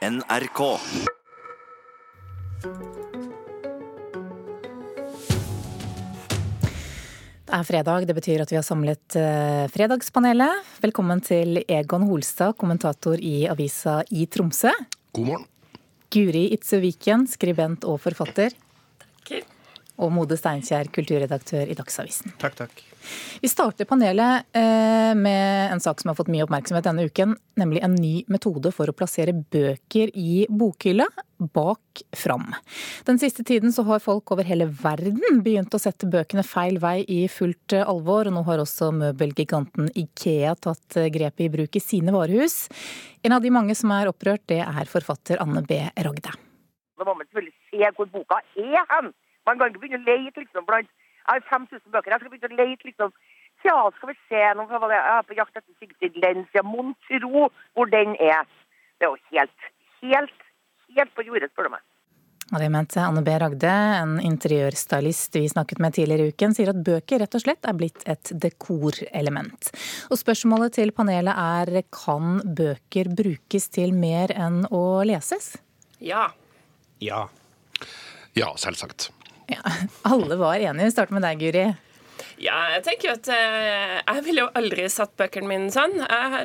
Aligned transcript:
NRK. 0.00 0.60
Det 7.44 7.52
er 7.52 7.66
fredag, 7.68 8.06
det 8.08 8.16
betyr 8.16 8.40
at 8.40 8.48
vi 8.48 8.56
har 8.56 8.64
samlet 8.64 9.18
eh, 9.20 9.66
Fredagspanelet. 9.68 10.64
Velkommen 10.80 11.20
til 11.20 11.60
Egon 11.66 12.06
Holstad, 12.08 12.56
kommentator 12.56 13.20
i 13.20 13.44
avisa 13.52 13.98
i 14.08 14.24
Tromsø. 14.24 14.72
God 15.12 15.28
morgen. 15.28 15.44
Guri 16.08 16.46
Itzø 16.56 16.80
Viken, 16.80 17.28
skribent 17.28 17.84
og 17.84 18.00
forfatter. 18.00 18.56
Takk. 19.04 19.44
Og 20.00 20.16
Mode 20.16 20.40
Steinkjer, 20.40 20.88
kulturredaktør 20.96 21.68
i 21.68 21.76
Dagsavisen. 21.76 22.32
Takk, 22.40 22.56
takk. 22.62 22.89
Vi 23.40 23.48
starter 23.48 23.88
panelet 23.88 24.46
eh, 24.56 25.14
med 25.16 25.72
en 25.72 25.80
sak 25.80 26.00
som 26.00 26.10
har 26.10 26.18
fått 26.18 26.30
mye 26.32 26.44
oppmerksomhet 26.44 26.86
denne 26.86 27.06
uken. 27.08 27.34
Nemlig 27.60 27.82
en 27.84 27.96
ny 27.96 28.12
metode 28.32 28.72
for 28.74 28.90
å 28.90 28.96
plassere 28.96 29.34
bøker 29.34 30.12
i 30.14 30.44
bokhylla 30.48 31.06
bak 31.40 32.02
fram. 32.16 32.50
Den 33.08 33.18
siste 33.18 33.44
tiden 33.44 33.72
så 33.72 33.82
har 33.88 34.02
folk 34.04 34.30
over 34.34 34.44
hele 34.44 34.68
verden 34.68 35.40
begynt 35.44 35.74
å 35.74 35.80
sette 35.80 36.08
bøkene 36.10 36.44
feil 36.44 36.76
vei 36.82 37.00
i 37.08 37.22
fullt 37.32 37.76
eh, 37.76 37.86
alvor. 37.86 38.28
og 38.28 38.36
Nå 38.36 38.44
har 38.48 38.62
også 38.62 38.90
møbelgiganten 38.96 39.90
Ikea 39.96 40.54
tatt 40.60 41.00
eh, 41.00 41.10
grepet 41.12 41.46
i 41.48 41.50
bruk 41.52 41.80
i 41.80 41.84
sine 41.84 42.14
varehus. 42.14 42.66
En 43.24 43.36
av 43.36 43.44
de 43.44 43.52
mange 43.52 43.76
som 43.76 43.92
er 43.96 44.12
opprørt, 44.12 44.46
det 44.52 44.62
er 44.66 44.92
forfatter 44.92 45.40
Anne 45.42 45.64
B. 45.66 45.80
Ragde. 45.96 46.36
Da 47.00 47.06
må 47.08 47.16
man 47.16 47.26
selvfølgelig 47.28 47.56
se 47.72 47.92
hvor 47.96 48.08
boka 48.12 48.40
er 48.60 48.84
hen. 48.92 49.12
Man 49.48 49.60
kan 49.60 49.72
ikke 49.72 49.82
begynne 49.82 50.04
å 50.04 50.08
lete 50.08 50.42
liksom 50.44 50.66
blant 50.68 50.90
har 51.30 51.44
5000 51.50 51.86
bøker. 51.94 52.14
Jeg 52.14 52.22
skal 52.22 52.34
begynne 52.34 52.56
å 52.56 52.60
lete 52.60 52.90
liksom 52.90 53.14
ja, 53.64 53.76
skal 53.96 54.08
vi 54.08 54.16
se 54.30 54.40
nå 54.56 54.64
det? 54.70 54.96
Jeg 54.96 55.16
er 55.18 55.26
på 55.28 55.36
jakt 55.36 55.58
etter 55.58 55.74
Sigrid 55.76 56.16
Lenz. 56.22 56.48
Ja, 56.56 56.64
mon 56.64 56.94
tro 57.08 57.50
hvor 57.76 57.90
den 57.92 58.16
er. 58.16 58.48
Det 58.96 59.04
er 59.04 59.12
jo 59.12 59.20
helt, 59.34 59.70
helt, 60.00 60.44
helt 60.96 61.12
på 61.16 61.26
jordet, 61.26 61.50
spør 61.52 61.68
du 61.68 61.74
meg. 61.76 61.84
Og 62.50 62.58
det 62.58 62.70
mente 62.72 62.98
Anne 62.98 63.22
B. 63.22 63.34
Ragde, 63.38 63.70
en 63.70 64.16
interiørstylist 64.26 65.36
vi 65.38 65.44
snakket 65.52 65.78
med 65.82 65.94
tidligere 65.94 66.26
i 66.26 66.32
uken, 66.34 66.56
sier 66.56 66.72
at 66.72 66.80
bøker 66.82 67.22
rett 67.22 67.36
og 67.38 67.44
slett 67.44 67.68
er 67.68 67.76
blitt 67.78 68.02
et 68.10 68.32
dekorelement. 68.42 69.70
Og 70.10 70.18
spørsmålet 70.18 70.74
til 70.80 70.90
panelet 70.96 71.36
er 71.36 71.84
kan 71.94 72.40
bøker 72.42 73.12
brukes 73.14 73.70
til 73.70 73.94
mer 73.94 74.34
enn 74.34 74.64
å 74.66 74.82
leses? 75.06 75.52
Ja. 76.02 76.26
Ja. 76.98 77.28
Ja, 78.34 78.50
selvsagt. 78.58 79.12
Ja, 79.50 79.62
alle 80.06 80.36
var 80.38 80.56
enige. 80.56 80.86
Vi 80.86 80.94
starter 80.94 81.16
med 81.16 81.26
deg, 81.26 81.40
Guri. 81.40 81.68
Ja, 82.40 82.56
jeg 82.72 82.84
tenker 82.86 83.08
jo 83.10 83.14
at 83.18 83.28
eh, 83.34 83.96
jeg 83.98 84.24
ville 84.24 84.44
jo 84.44 84.50
aldri 84.56 84.86
satt 84.92 85.12
bøkene 85.20 85.48
mine 85.48 85.72
sånn. 85.74 85.98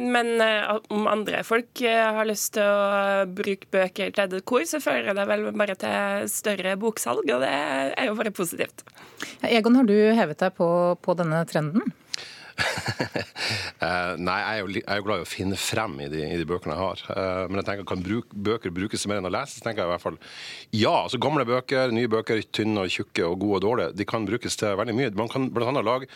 Men 0.04 0.34
eh, 0.44 0.72
om 0.92 1.08
andre 1.08 1.44
folk 1.48 1.84
eh, 1.84 2.02
har 2.18 2.28
lyst 2.28 2.56
til 2.58 2.68
å 2.68 3.24
bruke 3.32 3.70
bøker 3.72 4.12
til 4.16 4.32
dekor, 4.34 4.66
så 4.68 4.82
fører 4.84 5.16
det 5.16 5.28
vel 5.30 5.48
bare 5.56 5.78
til 5.80 6.28
større 6.32 6.76
boksalg, 6.82 7.30
og 7.32 7.46
det 7.46 7.52
er 7.52 8.10
jo 8.10 8.18
bare 8.20 8.36
positivt. 8.36 8.84
Egon, 9.48 9.80
har 9.80 9.88
du 9.88 9.96
hevet 9.96 10.42
deg 10.44 10.58
på, 10.58 10.68
på 11.00 11.16
denne 11.20 11.46
trenden? 11.48 11.96
Eh, 13.86 14.14
nei, 14.18 14.36
jeg 14.40 14.48
er, 14.48 14.60
jo, 14.62 14.70
jeg 14.72 14.84
er 14.88 14.98
jo 14.98 15.04
glad 15.06 15.20
i 15.20 15.26
å 15.26 15.28
finne 15.28 15.58
frem 15.60 15.98
i 16.02 16.08
de, 16.10 16.22
i 16.24 16.38
de 16.40 16.46
bøkene 16.48 16.74
jeg 16.74 16.82
har. 16.82 17.02
Uh, 17.12 17.42
men 17.52 17.60
jeg 17.60 17.68
tenker, 17.68 17.86
kan 17.92 18.02
bruk, 18.02 18.32
bøker 18.48 18.74
brukes 18.74 19.04
mer 19.12 19.20
enn 19.20 19.28
å 19.28 19.32
lese? 19.36 19.60
Så 19.60 19.66
tenker 19.66 19.84
jeg 19.84 19.90
i 19.90 19.92
hvert 19.92 20.02
fall 20.02 20.18
ja. 20.72 20.94
altså 20.94 21.20
Gamle 21.22 21.46
bøker, 21.46 21.94
nye 21.94 22.10
bøker, 22.10 22.42
tynne 22.56 22.88
og 22.88 22.96
tjukke 22.96 23.28
og 23.28 23.38
gode 23.44 23.60
og 23.60 23.64
dårlige, 23.68 23.94
de 24.00 24.08
kan 24.10 24.26
brukes 24.26 24.58
til 24.58 24.80
veldig 24.80 24.96
mye. 24.98 25.12
Man 25.20 25.30
kan 25.30 25.52
bl.a. 25.54 25.76
lage 25.86 26.10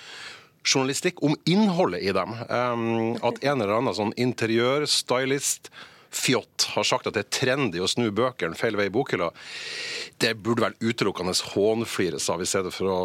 journalistikk 0.65 1.21
om 1.25 1.37
innholdet 1.49 2.01
i 2.07 2.15
dem. 2.15 2.33
Um, 2.47 3.15
at 3.19 3.43
en 3.43 3.59
eller 3.59 3.75
annen 3.77 3.99
sånn 3.99 4.15
interiørstylist 4.17 5.69
fjott 6.09 6.71
har 6.73 6.87
sagt 6.87 7.07
at 7.07 7.17
det 7.17 7.27
er 7.27 7.33
trendy 7.33 7.81
å 7.83 7.89
snu 7.89 8.09
bøkene 8.15 8.57
feil 8.57 8.77
vei 8.79 8.87
i 8.89 8.93
bokhylla, 8.93 9.29
det 10.21 10.35
burde 10.41 10.65
vel 10.65 10.77
utelukkende 10.81 11.35
hånflires 11.53 12.29
av 12.33 12.41
i 12.41 12.49
stedet 12.49 12.73
for 12.73 12.89
å 12.89 12.99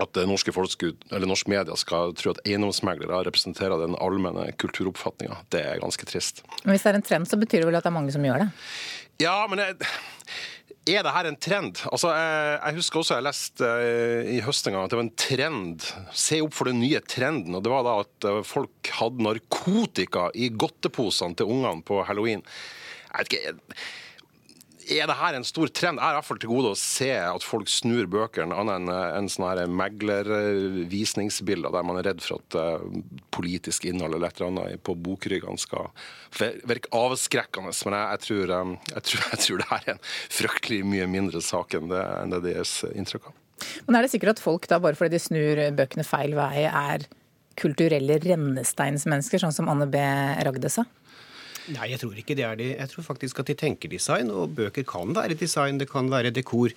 at 0.00 0.14
det 0.16 0.26
norske 0.28 0.54
folk 0.54 0.86
eller 0.86 1.28
norsk 1.28 1.50
media 1.50 1.76
skal 1.78 2.14
tro 2.18 2.34
at 2.34 2.40
eiendomsmeglere 2.46 3.24
representerer 3.26 3.82
den 3.82 3.98
allmenne 4.00 4.48
kulturoppfatninga. 4.60 5.42
Det 5.52 5.64
er 5.66 5.82
ganske 5.82 6.08
trist. 6.08 6.44
Men 6.64 6.74
hvis 6.74 6.86
det 6.86 6.92
er 6.92 7.00
en 7.00 7.06
trend, 7.06 7.28
så 7.30 7.38
betyr 7.40 7.62
det 7.62 7.70
vel 7.70 7.78
at 7.78 7.86
det 7.86 7.92
er 7.92 7.98
mange 7.98 8.14
som 8.14 8.24
gjør 8.24 8.44
det? 8.44 8.48
Ja, 9.20 9.36
men 9.50 9.60
jeg, 9.60 9.76
er 10.88 11.04
det 11.04 11.12
her 11.12 11.28
en 11.28 11.36
trend? 11.36 11.82
Altså, 11.92 12.10
jeg, 12.16 12.56
jeg 12.56 12.78
husker 12.78 13.02
også 13.02 13.18
jeg 13.18 13.26
leste 13.26 13.70
eh, 13.84 14.30
i 14.36 14.40
høst 14.44 14.66
en 14.66 14.76
gang 14.76 14.86
at 14.86 14.92
det 14.92 15.00
var 15.00 15.06
en 15.06 15.16
trend. 15.26 15.88
Se 16.16 16.40
opp 16.44 16.56
for 16.56 16.70
den 16.70 16.80
nye 16.80 17.02
trenden. 17.04 17.56
Og 17.56 17.64
det 17.64 17.72
var 17.72 17.84
da 17.86 17.96
at 18.04 18.28
eh, 18.30 18.40
folk 18.46 18.92
hadde 18.96 19.26
narkotika 19.26 20.30
i 20.32 20.48
godteposene 20.56 21.36
til 21.36 21.52
ungene 21.52 21.84
på 21.86 22.00
halloween. 22.08 22.44
Jeg 23.10 23.26
vet 23.26 23.34
ikke, 23.34 23.80
er 24.90 25.06
det 25.06 25.16
her 25.18 25.36
en 25.36 25.46
stor 25.46 25.70
trend? 25.70 26.00
Jeg 26.00 26.06
er 26.06 26.14
i 26.14 26.18
hvert 26.18 26.26
fall 26.26 26.40
til 26.42 26.50
gode 26.50 26.72
å 26.74 26.78
se 26.78 27.10
at 27.14 27.44
folk 27.46 27.70
snur 27.70 28.08
bøkene, 28.10 28.56
annet 28.56 28.80
enn 28.80 28.90
en 28.90 29.28
sånne 29.30 29.66
meglervisningsbilder 29.80 31.74
der 31.74 31.86
man 31.86 32.00
er 32.00 32.08
redd 32.10 32.22
for 32.24 32.40
at 32.40 32.56
eh, 32.58 32.86
politisk 33.34 33.86
innhold 33.90 34.16
eller 34.16 34.30
et 34.30 34.40
eller 34.40 34.50
annet 34.50 34.82
på 34.86 34.96
bokryggene 34.98 35.60
skal 35.60 35.90
virke 36.68 36.92
avskrekkende. 36.96 37.74
Men 37.86 37.98
jeg, 38.00 38.24
tror, 38.26 38.54
eh, 38.56 38.74
jeg, 38.94 39.04
tror, 39.10 39.20
jeg 39.34 39.44
tror 39.44 39.62
det 39.62 39.70
her 39.70 39.86
er 39.86 39.94
en 39.94 40.04
fryktelig 40.40 40.82
mye 40.94 41.06
mindre 41.10 41.44
sak 41.44 41.78
enn 41.78 41.88
det, 41.92 42.02
enn 42.22 42.34
det 42.34 42.42
deres 42.48 42.74
inntrykk 42.90 43.30
av. 43.30 43.38
Men 43.86 43.98
er 43.98 44.06
det 44.06 44.12
sikkert 44.14 44.38
at 44.38 44.44
folk 44.44 44.68
da, 44.70 44.80
bare 44.82 44.96
fordi 44.96 45.16
de 45.16 45.22
snur 45.22 45.64
bøkene 45.76 46.06
feil 46.08 46.32
vei, 46.38 46.64
er 46.66 47.04
kulturelle 47.60 48.16
rennesteinsmennesker, 48.22 49.42
sånn 49.42 49.54
som 49.54 49.68
Anne 49.70 49.88
B. 49.90 50.00
Ragde 50.46 50.70
sa? 50.72 50.86
Nei, 51.70 51.90
jeg 51.92 52.00
tror 52.02 52.16
ikke 52.18 52.34
det 52.38 52.44
er 52.46 52.58
det. 52.58 52.68
Jeg 52.78 52.90
tror 52.90 53.04
faktisk 53.06 53.40
at 53.42 53.50
de 53.50 53.54
tenker 53.58 53.90
design, 53.92 54.30
og 54.34 54.54
bøker 54.56 54.86
kan 54.88 55.12
være 55.14 55.36
design, 55.38 55.78
det 55.78 55.88
kan 55.90 56.10
være 56.10 56.32
dekor. 56.34 56.74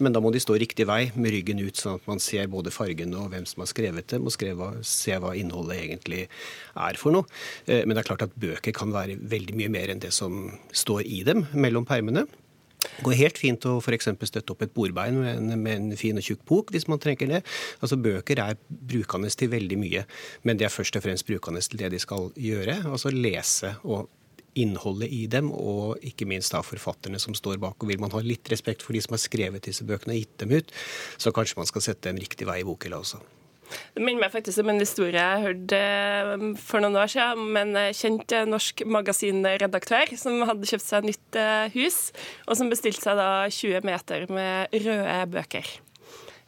Men 0.00 0.16
da 0.16 0.22
må 0.24 0.32
de 0.32 0.40
stå 0.42 0.56
riktig 0.60 0.86
vei, 0.88 1.10
med 1.14 1.34
ryggen 1.34 1.60
ut, 1.60 1.76
sånn 1.76 1.98
at 2.00 2.08
man 2.08 2.22
ser 2.22 2.48
både 2.52 2.72
fargen 2.74 3.12
og 3.18 3.30
hvem 3.34 3.46
som 3.48 3.64
har 3.64 3.70
skrevet 3.72 4.08
dem, 4.14 4.24
og 4.24 4.34
skrevet, 4.34 4.80
se 4.86 5.16
hva 5.20 5.34
innholdet 5.36 5.82
egentlig 5.82 6.22
er 6.26 7.00
for 7.00 7.16
noe. 7.16 7.28
Eh, 7.66 7.84
Men 7.84 7.96
det 7.96 8.04
er 8.04 8.10
klart 8.12 8.28
at 8.28 8.36
bøker 8.40 8.72
kan 8.76 8.94
være 8.94 9.18
veldig 9.20 9.56
mye 9.58 9.72
mer 9.72 9.92
enn 9.92 10.00
det 10.00 10.12
som 10.14 10.46
står 10.72 11.04
i 11.04 11.24
dem 11.26 11.44
mellom 11.52 11.84
permene. 11.88 12.26
Det 12.80 13.04
går 13.04 13.18
helt 13.18 13.38
fint 13.40 13.66
å 13.68 13.74
eksempel 13.92 14.28
støtte 14.28 14.54
opp 14.54 14.62
et 14.64 14.72
bordbein 14.72 15.18
med 15.20 15.34
en, 15.36 15.50
med 15.60 15.74
en 15.76 15.98
fin 16.00 16.16
og 16.16 16.24
tjukk 16.24 16.46
bok, 16.48 16.70
hvis 16.72 16.88
man 16.88 17.00
trenger 17.02 17.28
det. 17.28 17.40
Altså 17.80 17.98
Bøker 18.00 18.40
er 18.40 18.56
brukende 18.68 19.28
til 19.28 19.52
veldig 19.52 19.78
mye, 19.80 20.06
men 20.48 20.56
de 20.56 20.64
er 20.64 20.72
først 20.72 20.96
og 20.96 21.04
fremst 21.04 21.28
brukende 21.28 21.60
til 21.60 21.82
det 21.82 21.92
de 21.92 22.00
skal 22.00 22.30
gjøre. 22.40 22.78
Altså 22.88 23.12
lese 23.12 23.74
og 23.84 24.08
innholdet 24.58 25.12
i 25.14 25.24
dem, 25.30 25.50
og 25.54 26.00
ikke 26.06 26.28
minst 26.28 26.54
da 26.54 26.62
forfatterne 26.66 27.20
som 27.22 27.36
står 27.36 27.60
bak. 27.62 27.78
Og 27.80 27.90
Vil 27.90 28.00
man 28.02 28.14
ha 28.14 28.22
litt 28.24 28.50
respekt 28.52 28.82
for 28.86 28.96
de 28.96 29.02
som 29.04 29.16
har 29.16 29.22
skrevet 29.22 29.66
disse 29.66 29.86
bøkene 29.86 30.16
og 30.16 30.22
gitt 30.22 30.38
dem 30.42 30.56
ut, 30.56 30.72
så 31.18 31.34
kanskje 31.34 31.60
man 31.60 31.70
skal 31.70 31.86
sette 31.90 32.08
dem 32.08 32.20
riktig 32.20 32.48
vei 32.48 32.60
i 32.62 32.66
bokhylla 32.66 33.02
også. 33.02 33.22
Det 33.94 34.02
minner 34.02 34.24
meg 34.24 34.32
faktisk 34.32 34.62
om 34.62 34.72
en 34.72 34.82
historie 34.82 35.20
jeg 35.20 35.44
hørte 35.44 35.78
eh, 35.78 36.46
for 36.58 36.82
noen 36.82 36.98
år 36.98 37.10
siden 37.12 37.44
om 37.44 37.58
en 37.60 37.76
eh, 37.78 37.92
kjent 37.96 38.34
eh, 38.34 38.48
norsk 38.48 38.82
magasinredaktør 38.86 40.14
som 40.18 40.40
hadde 40.48 40.70
kjøpt 40.70 40.86
seg 40.86 41.06
nytt 41.06 41.40
hus, 41.76 42.00
og 42.48 42.58
som 42.58 42.72
bestilte 42.72 43.04
seg 43.04 43.20
da 43.20 43.30
20 43.46 43.86
meter 43.86 44.26
med 44.32 44.74
røde 44.74 45.20
bøker. 45.36 45.70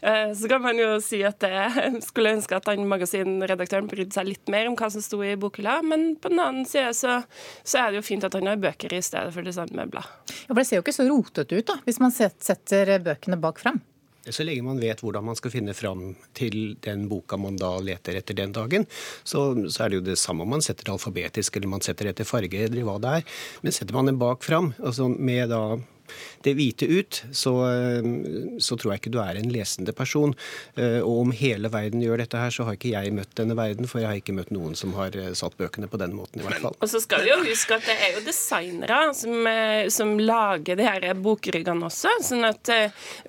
Eh, 0.03 0.33
Så 0.35 0.49
kan 0.51 0.63
man 0.63 0.79
jo 0.79 0.97
si 1.01 1.23
at 1.27 1.45
jeg 1.47 2.01
skulle 2.09 2.35
ønske 2.37 2.57
at 2.59 2.67
han 2.71 2.83
magasinredaktøren 2.91 3.91
brydde 3.91 4.17
seg 4.17 4.27
litt 4.27 4.51
mer 4.53 4.67
om 4.71 4.77
hva 4.79 4.91
som 4.91 5.05
sto 5.05 5.23
i 5.23 5.37
bokhylla, 5.39 5.79
men 5.87 6.17
på 6.19 6.33
den 6.33 6.43
annen 6.43 6.67
side 6.69 6.91
så, 6.99 7.21
så 7.63 7.85
er 7.85 7.93
det 7.93 8.03
jo 8.03 8.09
fint 8.11 8.27
at 8.27 8.35
han 8.39 8.51
har 8.51 8.61
bøker 8.63 8.97
i 8.97 9.03
stedet 9.05 9.31
for 9.35 9.47
designmøbler. 9.47 10.11
Ja, 10.43 10.51
for 10.51 10.61
Det 10.61 10.67
ser 10.69 10.81
jo 10.81 10.85
ikke 10.87 10.99
så 10.99 11.09
rotete 11.09 11.63
ut 11.63 11.71
da, 11.71 11.79
hvis 11.87 12.03
man 12.03 12.15
setter 12.15 12.97
bøkene 13.03 13.39
bak 13.41 13.63
fram. 13.63 13.81
Så 14.23 14.45
lenge 14.47 14.63
man 14.63 14.79
vet 14.79 15.01
hvordan 15.03 15.25
man 15.27 15.35
skal 15.39 15.51
finne 15.51 15.73
fram 15.75 16.13
til 16.39 16.77
den 16.85 17.09
boka 17.11 17.35
man 17.41 17.57
da 17.59 17.73
leter 17.83 18.15
etter 18.21 18.37
den 18.39 18.53
dagen, 18.55 18.85
så, 19.27 19.49
så 19.67 19.83
er 19.83 19.91
det 19.91 19.99
jo 19.99 20.05
det 20.13 20.19
samme 20.21 20.45
om 20.47 20.53
man 20.55 20.63
setter 20.63 20.87
det 20.87 20.95
alfabetisk 20.95 21.59
eller 21.59 21.73
man 21.73 21.83
setter 21.83 22.07
det 22.07 22.13
etter 22.15 22.29
farge 22.29 22.61
eller 22.69 22.87
hva 22.87 23.01
det 23.03 23.17
er. 23.19 23.25
Men 23.67 23.75
setter 23.75 23.99
man 23.99 24.11
den 24.13 24.21
bak 24.23 24.47
fram, 24.47 24.71
altså 24.79 25.09
med 25.11 25.51
da 25.51 25.63
det 26.45 26.55
hvite 26.59 26.87
ut, 26.91 27.23
så, 27.33 27.53
eh, 27.69 28.09
så 28.63 28.77
tror 28.79 28.93
jeg 28.95 29.03
ikke 29.03 29.13
du 29.15 29.21
er 29.23 29.39
en 29.41 29.51
lesende 29.53 29.93
person. 29.97 30.35
Eh, 30.77 31.01
Og 31.03 31.21
om 31.23 31.31
hele 31.35 31.69
verden 31.73 32.03
gjør 32.03 32.19
dette 32.23 32.39
her, 32.39 32.51
så 32.55 32.65
har 32.67 32.77
ikke 32.77 32.93
jeg 32.93 33.13
møtt 33.15 33.35
denne 33.39 33.57
verden, 33.59 33.87
for 33.89 34.01
jeg 34.03 34.09
har 34.09 34.19
ikke 34.21 34.35
møtt 34.37 34.51
noen 34.55 34.75
som 34.79 34.93
har 34.99 35.15
eh, 35.19 35.33
satt 35.39 35.57
bøkene 35.59 35.89
på 35.91 35.99
den 36.01 36.15
måten, 36.17 36.41
i 36.41 36.47
hvert 36.47 36.61
fall. 36.63 36.77
Og 36.81 36.89
så 36.91 37.01
skal 37.03 37.25
vi 37.25 37.31
jo 37.33 37.39
huske 37.47 37.75
at 37.79 37.87
det 37.89 37.97
er 37.97 38.17
jo 38.19 38.25
designere 38.27 39.01
som, 39.17 39.49
som 39.93 40.15
lager 40.21 40.77
de 40.79 40.87
her 40.87 41.07
bokryggene 41.15 41.87
også. 41.89 42.13
sånn 42.23 42.45
at 42.49 42.71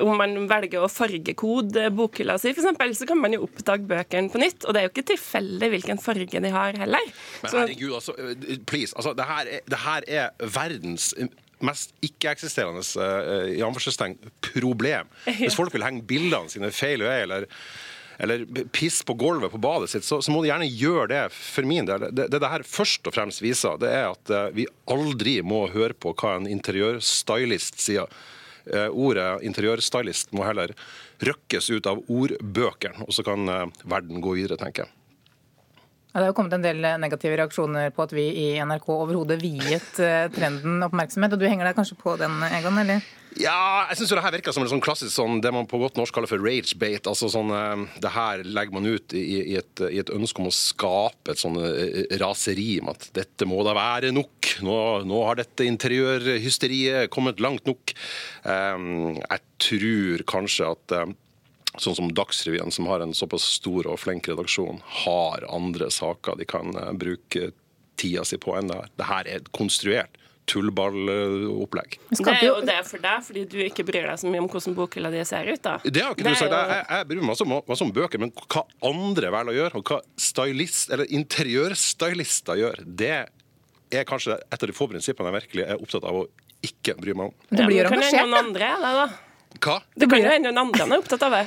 om 0.03 0.13
man 0.19 0.35
velger 0.49 0.83
å 0.83 0.89
fargekode 0.91 1.87
bokhylla 1.95 2.37
si, 2.41 2.53
f.eks., 2.53 2.97
så 2.99 3.07
kan 3.09 3.19
man 3.21 3.33
jo 3.35 3.43
oppdage 3.47 3.87
bøkene 3.89 4.31
på 4.33 4.41
nytt. 4.41 4.65
Og 4.67 4.73
det 4.75 4.81
er 4.81 4.87
jo 4.89 4.93
ikke 4.93 5.07
tilfeldig 5.13 5.69
hvilken 5.75 6.01
farge 6.03 6.41
de 6.43 6.51
har 6.53 6.77
heller. 6.79 7.11
Men 7.43 7.55
herregud, 7.63 7.93
altså, 7.99 8.15
please. 8.69 8.93
Altså, 8.95 9.13
det, 9.17 9.25
her 9.29 9.49
er, 9.57 9.63
det 9.69 9.81
her 9.85 10.07
er 10.07 10.49
verdens 10.53 11.13
mest 11.65 11.95
ikke-eksisterende 12.05 12.83
uh, 12.83 14.29
problem. 14.51 15.09
Hvis 15.39 15.57
folk 15.57 15.73
vil 15.73 15.85
henge 15.85 16.05
bildene 16.07 16.51
sine 16.51 16.71
feil 16.75 17.05
vei, 17.05 17.23
eller 17.25 17.49
eller 18.17 18.45
piss 18.71 19.03
på 19.03 19.15
gulvet 19.17 19.51
på 19.51 19.57
badet 19.57 19.89
sitt, 19.89 20.05
så, 20.05 20.19
så, 20.21 20.31
må 20.31 20.43
de 20.43 20.51
gjerne 20.51 20.69
gjøre 20.69 21.07
det 21.09 21.23
for 21.33 21.65
min 21.67 21.87
del. 21.89 22.07
Det, 22.13 22.27
det 22.31 22.41
det 22.43 22.51
her 22.51 22.65
først 22.67 23.09
og 23.09 23.15
fremst 23.15 23.41
viser, 23.43 23.79
det 23.81 23.89
er 23.89 24.11
at 24.11 24.33
uh, 24.33 24.51
vi 24.53 24.67
aldri 24.91 25.39
må 25.45 25.65
høre 25.73 25.97
på 25.97 26.13
hva 26.21 26.37
en 26.37 26.49
interiørstylist 26.49 27.81
sier. 27.83 28.11
Uh, 28.69 28.87
ordet 28.91 29.27
interiørstylist 29.43 30.31
må 30.37 30.45
heller 30.47 30.75
røkkes 31.23 31.71
ut 31.73 31.89
av 31.89 32.03
ordbøkene, 32.07 33.07
og 33.07 33.15
så 33.15 33.25
kan 33.27 33.49
uh, 33.49 33.65
verden 33.83 34.21
gå 34.23 34.37
videre, 34.37 34.59
tenker 34.61 34.85
jeg. 34.85 35.02
Ja, 36.13 36.21
det 36.21 36.27
har 36.29 36.35
kommet 36.37 36.53
en 36.53 36.61
del 36.61 36.85
negative 37.01 37.39
reaksjoner 37.39 37.89
på 37.89 38.05
at 38.05 38.13
vi 38.13 38.27
i 38.37 38.47
NRK 38.61 38.85
overhodet 38.93 39.39
viet 39.41 39.97
trenden 40.35 40.85
oppmerksomhet. 40.85 41.33
og 41.33 41.41
Du 41.41 41.47
henger 41.49 41.65
deg 41.65 41.79
kanskje 41.79 41.97
på 41.97 42.13
den, 42.21 42.37
Egon? 42.53 42.77
eller? 42.77 43.01
Ja, 43.39 43.87
jeg 43.89 43.97
syns 43.97 44.11
det 44.13 44.21
her 44.21 44.33
virker 44.35 44.53
som 44.53 44.63
en 44.65 44.69
sånn 44.69 44.83
klassisk 44.83 45.13
sånn, 45.15 45.39
det 45.41 45.49
man 45.53 45.65
på 45.69 45.79
godt 45.81 45.97
norsk 45.97 46.13
kaller 46.13 46.29
for 46.29 46.43
rage-bait. 46.43 47.07
altså 47.09 47.29
sånn, 47.31 47.49
eh, 47.49 47.99
Det 47.99 48.11
her 48.13 48.43
legger 48.43 48.73
man 48.73 48.85
ut 48.85 49.13
i, 49.13 49.23
i, 49.53 49.55
et, 49.57 49.81
i 49.89 49.99
et, 49.99 50.09
ønske 50.13 50.41
om 50.41 50.51
å 50.51 50.53
skape 50.53 51.33
et 51.33 51.41
sånn 51.41 51.57
eh, 51.57 52.05
raseri 52.21 52.79
om 52.81 52.91
at 52.93 53.09
dette 53.13 53.47
må 53.49 53.63
da 53.65 53.73
være 53.73 54.13
nok. 54.13 54.53
Nå, 54.61 54.77
nå 55.09 55.23
har 55.25 55.41
dette 55.41 55.65
interiørhysteriet 55.65 57.09
kommet 57.09 57.41
langt 57.41 57.65
nok. 57.65 57.95
Um, 58.43 59.17
jeg 59.17 59.41
tror 59.63 60.25
kanskje 60.29 60.69
at 60.75 60.97
sånn 61.81 61.97
som 61.97 62.11
Dagsrevyen, 62.13 62.71
som 62.71 62.87
har 62.91 63.03
en 63.03 63.15
såpass 63.17 63.45
stor 63.57 63.87
og 63.89 63.99
flink 64.01 64.27
redaksjon, 64.29 64.81
har 65.05 65.45
andre 65.49 65.89
saker 65.93 66.37
de 66.39 66.47
kan 66.49 66.75
uh, 66.77 66.91
bruke 66.93 67.51
tida 67.99 68.25
si 68.27 68.39
på 68.41 68.55
enn 68.57 68.69
det 68.69 68.77
her. 68.77 68.91
Det 68.99 69.09
her 69.09 69.31
er 69.35 69.49
konstruert 69.55 70.19
tullballopplegg. 70.49 71.97
Det 72.11 72.31
er 72.33 72.45
jo 72.49 72.57
det 72.67 72.79
for 72.87 73.03
deg, 73.03 73.21
fordi 73.23 73.43
du 73.47 73.57
ikke 73.63 73.85
bryr 73.87 74.09
deg 74.09 74.19
så 74.19 74.31
mye 74.31 74.43
om 74.43 74.49
hvordan 74.51 74.75
bokhylla 74.75 75.11
di 75.13 75.21
ser 75.27 75.47
ut. 75.47 75.61
da. 75.63 75.77
Det 75.83 76.03
har 76.03 76.15
ikke 76.15 76.25
du 76.27 76.35
sagt. 76.35 76.51
Jo... 76.51 76.59
Jeg, 76.73 76.85
jeg, 76.89 77.07
bryr 77.09 77.21
meg 77.21 77.29
masse 77.69 77.85
om, 77.87 77.93
bøker, 77.95 78.23
men 78.23 78.33
hva 78.35 78.65
andre 78.89 79.31
velger 79.37 79.53
å 79.53 79.57
gjøre, 79.59 79.79
og 79.79 79.93
hva 79.93 80.01
stylist, 80.19 80.91
eller 80.91 81.15
interiørstylister 81.19 82.59
gjør, 82.59 82.83
det 82.83 83.17
er 83.93 84.07
kanskje 84.09 84.39
et 84.41 84.57
av 84.59 84.69
de 84.69 84.75
få 84.75 84.89
prinsippene 84.91 85.31
jeg 85.31 85.39
virkelig 85.43 85.67
er 85.67 85.79
opptatt 85.79 86.07
av 86.09 86.23
å 86.23 86.25
ikke 86.63 86.95
bry 86.99 87.15
meg 87.15 87.31
om. 87.31 87.37
Det 87.49 87.67
blir 87.67 87.83
ja, 87.83 87.87
engasjert, 87.91 88.17
kan 88.19 88.31
noen 88.31 88.49
andre, 88.49 88.73
eller 88.77 88.99
da? 89.03 89.07
Hva? 89.63 89.77
Det 89.95 90.09
blir 90.11 90.25
jo 90.25 90.31
hende 90.33 90.51
noen 90.51 90.73
andre 90.73 90.87
er 90.89 90.99
opptatt 90.99 91.23
av 91.23 91.37
det. 91.37 91.43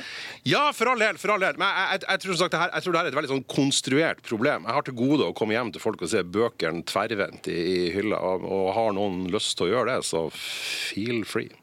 Ja, 0.47 0.63
for 0.73 0.89
all 0.89 1.01
del. 1.01 1.19
for 1.21 1.35
all 1.35 1.43
del. 1.43 1.59
Men 1.59 1.69
jeg, 1.69 1.91
jeg, 1.91 2.03
jeg, 2.07 2.23
tror 2.23 2.39
sagt, 2.39 2.55
det 2.55 2.63
her, 2.63 2.73
jeg 2.73 2.85
tror 2.85 2.95
det 2.95 3.01
her 3.01 3.09
er 3.09 3.13
et 3.13 3.19
veldig 3.19 3.33
sånn 3.35 3.45
konstruert 3.51 4.23
problem. 4.25 4.65
Jeg 4.65 4.77
har 4.79 4.87
til 4.87 4.97
gode 4.97 5.29
å 5.29 5.35
komme 5.37 5.57
hjem 5.57 5.71
til 5.75 5.83
folk 5.83 6.01
og 6.01 6.11
se 6.11 6.23
bøkene 6.25 6.83
tverrvendt 6.87 7.51
i, 7.53 7.57
i 7.57 7.77
hylla, 7.93 8.19
og, 8.31 8.47
og 8.47 8.67
har 8.77 8.97
noen 8.97 9.25
lyst 9.33 9.57
til 9.59 9.67
å 9.67 9.71
gjøre 9.75 9.95
det, 9.97 10.07
så 10.07 10.27
feel 10.33 11.23
free. 11.29 11.53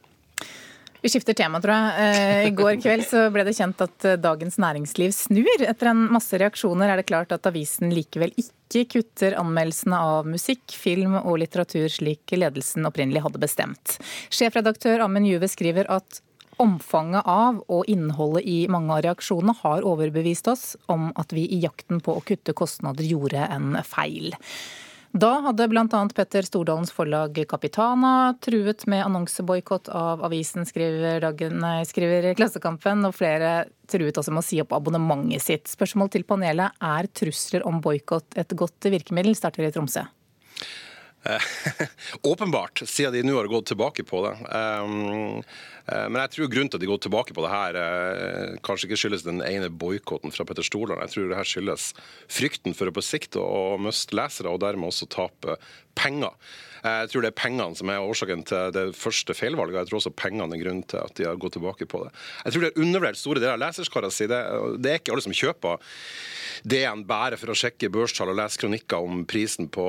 Vi 1.04 1.10
skifter 1.12 1.36
tema, 1.36 1.58
tror 1.60 1.74
jeg. 1.74 2.04
Eh, 2.16 2.46
I 2.48 2.52
går 2.56 2.78
kveld 2.80 3.04
så 3.04 3.26
ble 3.32 3.42
det 3.44 3.52
kjent 3.58 3.82
at 3.84 4.06
eh, 4.08 4.14
Dagens 4.16 4.54
Næringsliv 4.56 5.10
snur. 5.12 5.50
Etter 5.60 5.90
en 5.90 6.06
masse 6.14 6.38
reaksjoner 6.40 6.88
er 6.88 6.96
det 6.96 7.04
klart 7.10 7.34
at 7.36 7.44
avisen 7.50 7.92
likevel 7.92 8.32
ikke 8.40 8.86
kutter 8.94 9.36
anmeldelsene 9.36 9.98
av 10.00 10.24
musikk, 10.24 10.64
film 10.72 11.18
og 11.20 11.42
litteratur 11.42 11.92
slik 11.92 12.32
ledelsen 12.32 12.88
opprinnelig 12.88 13.20
hadde 13.26 13.42
bestemt. 13.42 13.98
Sjefredaktør 14.32 15.04
Amund 15.04 15.28
Juve 15.28 15.50
skriver 15.52 15.92
at 15.92 16.22
Omfanget 16.62 17.26
av 17.26 17.60
og 17.72 17.88
innholdet 17.90 18.46
i 18.46 18.56
mange 18.70 18.94
av 18.94 19.02
reaksjonene 19.06 19.56
har 19.62 19.86
overbevist 19.86 20.48
oss 20.52 20.64
om 20.92 21.10
at 21.18 21.34
vi 21.34 21.48
i 21.50 21.60
jakten 21.64 22.02
på 22.04 22.14
å 22.14 22.24
kutte 22.24 22.54
kostnader 22.56 23.06
gjorde 23.08 23.42
en 23.50 23.78
feil. 23.86 24.34
Da 25.14 25.30
hadde 25.44 25.68
bl.a. 25.70 25.86
Petter 26.10 26.42
Stordalens 26.42 26.90
forlag 26.90 27.36
Capitana 27.46 28.34
truet 28.42 28.82
med 28.90 29.04
annonseboikott 29.04 29.88
av 29.94 30.24
avisen, 30.26 30.66
skriver, 30.66 31.20
dagen, 31.22 31.60
nei, 31.62 31.84
skriver, 31.86 32.32
Klassekampen, 32.34 33.06
og 33.06 33.14
flere 33.14 33.52
truet 33.90 34.18
også 34.18 34.34
med 34.34 34.42
å 34.42 34.46
si 34.46 34.58
opp 34.62 34.74
abonnementet 34.74 35.44
sitt. 35.44 35.70
Spørsmål 35.70 36.10
til 36.10 36.26
panelet 36.26 36.74
er 36.82 37.10
trusler 37.14 37.62
om 37.68 37.78
boikott 37.84 38.34
et 38.42 38.56
godt 38.58 38.90
virkemiddel, 38.90 39.38
starter 39.38 39.68
i 39.68 39.70
Tromsø. 39.74 40.02
Åpenbart, 42.32 42.82
siden 42.84 43.14
de 43.14 43.22
nå 43.24 43.38
har 43.38 43.46
gått 43.48 43.70
tilbake 43.70 44.02
på 44.04 44.26
det. 44.26 44.34
Um, 44.50 45.46
Eh, 45.83 45.83
men 45.84 46.16
jeg 46.22 46.32
tror 46.32 46.52
grunnen 46.52 46.70
til 46.72 46.81
at 46.81 46.84
de 46.84 46.88
går 46.88 47.00
tilbake 47.04 47.34
på 47.36 47.44
det 47.44 47.52
her, 47.52 47.76
eh, 47.76 48.54
kanskje 48.64 48.88
ikke 48.88 49.00
skyldes 49.02 49.26
den 49.26 49.42
ene 49.44 49.69
boikotten 49.69 50.32
fra 50.32 50.46
Petter 50.48 50.64
Stordalen. 50.64 51.02
Jeg 51.04 51.12
tror 51.12 51.28
det 51.28 51.40
her 51.40 51.50
skyldes 51.50 51.90
frykten 52.32 52.76
for 52.76 52.88
å 52.88 52.94
på 52.94 53.04
sikt 53.04 53.36
å 53.36 53.76
miste 53.76 54.16
lesere, 54.16 54.48
og 54.48 54.62
dermed 54.64 54.88
også 54.88 55.10
tape 55.12 55.58
penger. 55.94 56.32
Jeg 56.84 57.08
tror 57.08 57.25
det 57.25 57.31
er 57.31 57.38
pengene 57.38 57.78
som 57.78 57.88
er 57.88 58.04
årsaken 58.04 58.42
til 58.44 58.72
det 58.76 58.84
første 58.98 59.32
feilvalget. 59.36 59.78
Jeg 59.78 59.88
tror 59.88 60.00
også 60.02 60.12
pengene 60.20 60.52
er 60.52 60.60
grunnen 60.60 60.84
til 60.88 61.00
at 61.00 61.14
de 61.16 61.25
har 61.25 61.38
gått 61.40 61.56
tilbake 61.56 61.88
på 61.88 62.02
det. 62.04 62.10
Jeg 62.44 62.52
tror 62.52 62.64
det 62.64 62.70
er 62.70 62.82
undervurdert 62.84 63.20
store 63.20 63.40
deler 63.40 63.56
av 63.56 63.62
leserskara 63.62 64.10
si. 64.12 64.28
Det, 64.28 64.40
det 64.84 64.90
er 64.90 65.00
ikke 65.00 65.14
alle 65.14 65.25
som 65.25 65.37
kjøper 65.37 65.94
DN 66.64 67.02
bare 67.08 67.38
for 67.40 67.52
å 67.52 67.56
sjekke 67.56 67.90
børstall 67.92 68.30
og 68.32 68.38
lese 68.38 68.60
kronikker 68.60 69.04
om 69.04 69.25
prisen 69.28 69.70
på, 69.72 69.87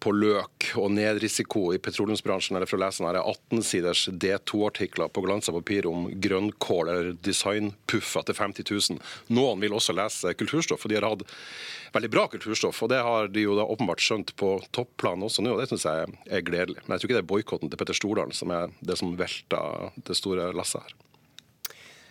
på 0.00 0.12
løk 0.16 0.70
og 0.80 0.92
nedrisiko 0.96 1.70
i 1.74 1.80
petroleumsbransjen, 1.82 2.56
eller 2.56 2.68
for 2.68 2.78
å 2.78 2.84
lese 2.84 3.04
18-siders 3.20 4.06
D2-artikler 4.12 5.09
på 5.12 5.24
glansa 5.24 5.52
papir 5.54 5.88
om 5.90 6.08
grønnkål 6.22 6.92
eller 6.92 7.12
designpuffer 7.26 8.26
til 8.28 8.38
50 8.38 8.70
000. 8.70 9.02
Noen 9.36 9.62
vil 9.62 9.74
også 9.76 9.96
lese 9.96 10.34
kulturstoff, 10.38 10.86
og 10.86 10.92
de 10.92 10.98
har 10.98 11.08
hatt 11.08 11.26
veldig 11.94 12.12
bra 12.12 12.26
kulturstoff. 12.32 12.82
Og 12.84 12.92
det 12.92 13.02
har 13.04 13.30
de 13.32 13.44
jo 13.46 13.58
da 13.58 13.66
åpenbart 13.66 14.02
skjønt 14.04 14.34
på 14.40 14.56
topplan 14.76 15.26
også 15.26 15.44
nå, 15.44 15.54
og 15.54 15.62
det 15.62 15.70
syns 15.72 15.88
jeg 15.88 16.16
er 16.30 16.46
gledelig. 16.46 16.82
Men 16.86 16.96
jeg 16.96 17.02
tror 17.02 17.10
ikke 17.10 17.18
det 17.18 17.24
er 17.24 17.32
boikotten 17.34 17.72
til 17.72 17.80
Petter 17.80 17.98
Stordalen 17.98 18.36
som 18.36 18.54
er 18.54 18.74
det 18.80 18.98
som 19.00 19.14
velter 19.18 19.94
det 20.06 20.18
store 20.18 20.50
lasset 20.56 20.86
her. 20.86 20.98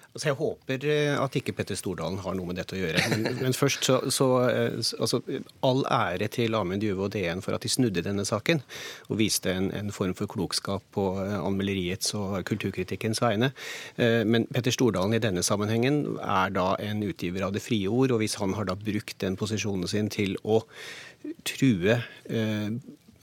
Altså 0.09 0.29
jeg 0.31 0.38
håper 0.39 0.85
eh, 0.89 1.15
at 1.21 1.35
ikke 1.38 1.53
Petter 1.53 1.77
Stordalen 1.77 2.17
har 2.23 2.33
noe 2.38 2.50
med 2.50 2.57
dette 2.57 2.73
å 2.73 2.79
gjøre. 2.79 3.03
Men, 3.13 3.38
men 3.44 3.56
først 3.56 3.85
så, 3.85 4.00
så 4.13 4.27
eh, 4.47 4.79
altså, 4.97 5.19
All 5.65 5.83
ære 5.85 6.29
til 6.33 6.57
Amund 6.57 6.83
Juve 6.83 7.06
og 7.06 7.13
DN 7.13 7.44
for 7.45 7.53
at 7.53 7.65
de 7.65 7.69
snudde 7.69 8.03
denne 8.06 8.25
saken 8.25 8.63
og 9.09 9.19
viste 9.21 9.53
en, 9.53 9.69
en 9.75 9.94
form 9.94 10.15
for 10.17 10.29
klokskap 10.31 10.85
på 10.95 11.06
eh, 11.21 11.38
anmelderiets 11.38 12.15
og 12.17 12.39
kulturkritikkens 12.50 13.21
vegne. 13.21 13.51
Men 14.00 14.45
Petter 14.53 14.73
Stordalen 14.73 15.15
i 15.17 15.21
denne 15.21 15.44
sammenhengen 15.45 16.01
er 16.23 16.53
da 16.55 16.71
en 16.81 17.03
utgiver 17.05 17.45
av 17.45 17.53
det 17.55 17.63
frie 17.63 17.89
ord, 17.89 18.13
og 18.13 18.23
hvis 18.23 18.38
han 18.41 18.55
har 18.57 18.69
da 18.69 18.77
brukt 18.79 19.17
den 19.21 19.38
posisjonen 19.39 19.89
sin 19.89 20.09
til 20.13 20.38
å 20.44 20.62
true 21.47 22.00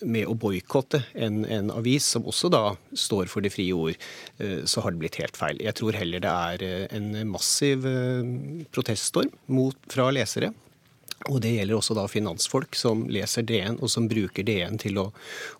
med 0.04 0.28
å 0.28 0.36
boikotte 0.36 1.02
en, 1.14 1.44
en, 1.44 1.70
avis 1.74 2.06
som 2.16 2.26
også 2.28 2.50
da 2.52 2.62
står 2.96 3.30
for 3.32 3.44
det 3.44 3.54
frie 3.54 3.72
ord, 3.76 3.96
eh, 4.42 4.62
så 4.68 4.84
har 4.84 4.92
det 4.92 5.00
blitt 5.00 5.20
helt 5.22 5.38
feil. 5.38 5.60
Jeg 5.62 5.78
tror 5.78 5.96
heller 5.96 6.22
det 6.22 6.34
er 6.50 6.66
eh, 6.66 6.84
en 6.96 7.10
massiv 7.30 7.86
eh, 7.88 8.62
proteststorm 8.74 9.32
mot, 9.52 9.78
fra 9.92 10.10
lesere. 10.12 10.52
Og 11.32 11.40
Det 11.40 11.54
gjelder 11.54 11.74
også 11.74 11.94
da 11.96 12.04
finansfolk 12.12 12.76
som 12.76 13.06
leser 13.10 13.42
DN, 13.48 13.78
og 13.80 13.88
som 13.90 14.04
bruker 14.06 14.44
DN 14.46 14.76
til 14.78 15.00
å 15.00 15.06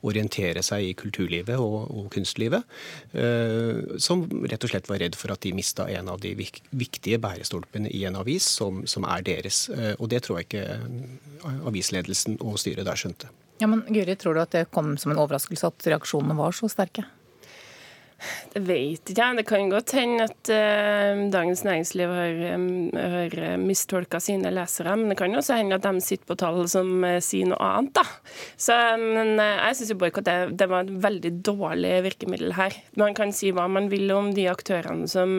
orientere 0.06 0.60
seg 0.62 0.84
i 0.84 0.92
kulturlivet 0.94 1.56
og, 1.56 1.88
og 1.96 2.10
kunstlivet. 2.12 2.62
som 3.98 4.26
rett 4.44 4.66
og 4.68 4.70
slett 4.70 4.90
var 4.92 5.00
redd 5.00 5.16
for 5.16 5.32
at 5.32 5.40
de 5.42 5.54
mista 5.56 5.88
en 5.90 6.12
av 6.12 6.20
de 6.20 6.34
viktige 6.36 7.18
bærestolpene 7.18 7.88
i 7.88 8.04
en 8.04 8.20
avis, 8.20 8.44
som, 8.60 8.84
som 8.86 9.08
er 9.08 9.24
deres. 9.26 9.64
og 9.96 10.12
Det 10.12 10.22
tror 10.28 10.42
jeg 10.42 10.50
ikke 10.50 11.58
avisledelsen 11.72 12.38
og 12.44 12.60
styret 12.60 12.86
der 12.86 13.00
skjønte. 13.00 13.32
Ja, 13.58 13.66
men 13.66 13.84
Guri, 13.88 14.16
Tror 14.20 14.36
du 14.36 14.42
at 14.42 14.52
det 14.52 14.66
kom 14.74 14.96
som 15.00 15.12
en 15.12 15.20
overraskelse 15.22 15.70
at 15.70 15.86
reaksjonene 15.88 16.36
var 16.36 16.56
så 16.56 16.68
sterke? 16.68 17.06
Det 18.52 18.62
vet 18.64 19.10
ikke 19.10 19.20
jeg. 19.20 19.36
Det 19.36 19.44
kan 19.48 19.70
godt 19.70 19.92
hende 19.96 20.24
at 20.24 20.50
uh, 20.50 21.24
Dagens 21.32 21.62
Næringsliv 21.66 22.12
har, 22.16 22.38
um, 22.56 22.68
har 22.96 23.34
eh, 23.44 23.56
mistolka 23.60 24.20
sine 24.22 24.50
lesere. 24.54 24.94
Men 24.96 25.12
det 25.12 25.18
kan 25.20 25.36
også 25.36 25.58
hende 25.58 25.76
at 25.76 25.84
de 25.84 26.00
sitter 26.00 26.30
på 26.30 26.38
tall 26.40 26.62
som 26.72 27.04
uh, 27.04 27.18
sier 27.24 27.50
noe 27.50 27.60
annet. 27.60 27.92
da. 27.98 28.06
Så, 28.56 28.78
men 29.02 29.34
uh, 29.36 29.60
jeg 29.68 29.78
syns 29.80 29.92
boikott 30.00 30.28
det, 30.28 30.56
det 30.56 30.70
var 30.72 30.86
et 30.86 30.96
veldig 31.04 31.34
dårlig 31.44 31.92
virkemiddel 32.08 32.56
her. 32.56 32.78
Man 32.96 33.16
kan 33.18 33.34
si 33.36 33.52
hva 33.52 33.68
man 33.68 33.90
vil 33.92 34.08
om 34.14 34.32
de 34.36 34.48
aktørene 34.48 35.08
som, 35.10 35.36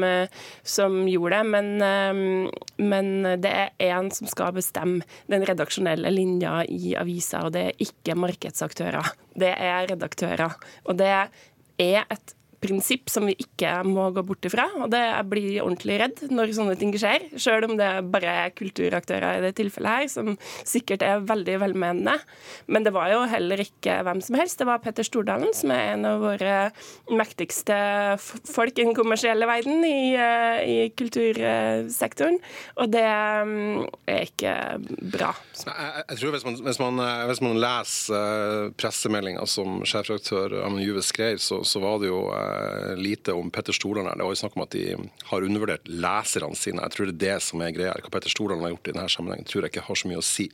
som 0.61 0.99
gjorde 1.09 1.39
det, 1.41 1.49
men, 1.49 2.47
men 2.77 3.09
det 3.41 3.51
er 3.51 3.87
én 3.89 4.11
som 4.13 4.29
skal 4.29 4.53
bestemme 4.55 5.05
den 5.31 5.45
redaksjonelle 5.47 6.11
linja 6.13 6.61
i 6.69 6.93
avisa, 6.99 7.43
og 7.47 7.55
det 7.57 7.65
er 7.65 7.85
ikke 7.87 8.17
markedsaktører. 8.19 9.11
Det 9.37 9.53
er 9.53 9.89
redaktører. 9.91 10.57
Og 10.85 10.97
det 11.01 11.11
er 11.11 12.05
et 12.07 12.37
prinsipp 12.67 13.11
som 13.11 13.27
vi 13.29 13.37
ikke 13.39 13.71
må 13.87 14.09
gå 14.15 14.23
bort 14.27 14.45
ifra. 14.47 14.67
Og 14.81 14.91
det 14.93 15.01
jeg 15.01 15.29
blir 15.31 15.49
ordentlig 15.63 15.99
redd 16.01 16.23
når 16.31 16.53
sånne 16.57 16.77
ting 16.79 16.93
skjer, 16.97 17.29
sjøl 17.39 17.69
om 17.69 17.75
det 17.79 17.89
bare 18.11 18.35
er 18.43 18.55
kulturaktører 18.57 19.39
i 19.39 19.45
det 19.47 19.53
tilfellet 19.57 20.01
her, 20.01 20.11
som 20.11 20.35
sikkert 20.67 21.05
er 21.05 21.25
veldig 21.27 21.57
velmenende. 21.63 22.17
Men 22.67 22.85
det 22.85 22.93
var 22.95 23.11
jo 23.13 23.23
heller 23.29 23.61
ikke 23.63 24.01
hvem 24.05 24.21
som 24.23 24.37
helst. 24.39 24.59
Det 24.59 24.67
var 24.69 24.81
Petter 24.83 25.07
Stordalen, 25.07 25.53
som 25.55 25.73
er 25.73 25.93
en 25.95 26.07
av 26.09 26.21
våre 26.23 26.57
mektigste 27.13 27.77
folk 28.19 28.77
i 28.77 28.85
den 28.85 28.95
kommersielle 28.97 29.47
verden 29.49 29.83
i, 29.87 30.13
eh, 30.17 30.59
i 30.67 30.77
kultursektoren. 30.97 32.39
Og 32.81 32.91
det 32.93 33.05
mm, 33.07 33.85
er 34.09 34.25
ikke 34.27 34.55
bra. 35.13 35.33
Jeg, 35.57 36.03
jeg 36.09 36.21
tror 36.21 36.35
hvis 36.35 36.47
man, 36.47 36.59
hvis 36.67 36.81
man, 36.81 37.01
eh, 37.03 37.25
hvis 37.31 37.43
man 37.45 37.61
leser 37.63 38.17
eh, 38.17 38.71
pressemeldinga 38.77 39.45
som 39.49 39.81
sjefredaktør 39.87 40.59
Amund 40.65 40.83
Juve 40.85 41.03
skrev, 41.05 41.41
så, 41.43 41.61
så 41.67 41.81
var 41.83 42.01
det 42.01 42.11
jo 42.11 42.21
lite 42.97 43.35
om 43.35 43.51
Petter 43.53 43.75
Stordalen 43.75 44.09
her. 44.11 44.19
Det 44.19 44.27
var 44.27 44.35
jo 44.35 44.41
snakk 44.41 44.57
om 44.57 44.65
at 44.65 44.75
de 44.75 44.83
har 45.31 45.47
undervurdert 45.47 45.89
leserne 45.89 46.57
sine. 46.57 46.83
Jeg 46.83 46.95
tror 46.95 47.09
det 47.09 47.15
er 47.15 47.23
det 47.25 47.37
som 47.45 47.63
er 47.63 47.73
greia. 47.75 47.95
Hva 48.03 48.11
Petter 48.13 48.31
Stordalen 48.31 48.65
har 48.65 48.73
gjort 48.75 48.91
i 48.91 48.95
denne 48.95 49.11
sammenhengen, 49.11 49.47
tror 49.49 49.65
jeg 49.65 49.73
ikke 49.73 49.85
har 49.87 49.99
så 49.99 50.11
mye 50.11 50.21
å 50.21 50.25
si. 50.25 50.47